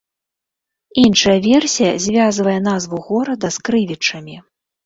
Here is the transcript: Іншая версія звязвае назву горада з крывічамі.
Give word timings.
Іншая 1.01 1.35
версія 1.47 1.91
звязвае 2.05 2.57
назву 2.71 2.97
горада 3.11 3.47
з 3.59 3.71
крывічамі. 3.71 4.35